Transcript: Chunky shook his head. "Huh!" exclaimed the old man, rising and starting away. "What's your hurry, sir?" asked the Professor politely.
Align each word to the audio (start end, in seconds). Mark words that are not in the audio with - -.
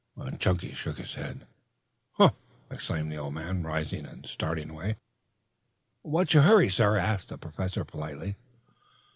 Chunky 0.39 0.73
shook 0.73 0.97
his 0.97 1.13
head. 1.13 1.45
"Huh!" 2.13 2.31
exclaimed 2.71 3.11
the 3.11 3.17
old 3.17 3.35
man, 3.35 3.61
rising 3.61 4.07
and 4.07 4.25
starting 4.25 4.71
away. 4.71 4.95
"What's 6.01 6.33
your 6.33 6.41
hurry, 6.41 6.69
sir?" 6.69 6.97
asked 6.97 7.29
the 7.29 7.37
Professor 7.37 7.85
politely. 7.85 8.35